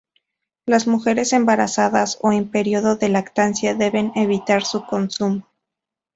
[0.65, 5.45] Las mujeres embarazadas o en período de lactancia deben evitar su consumo.